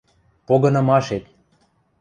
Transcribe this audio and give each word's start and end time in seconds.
—Погынымашет. 0.47 1.23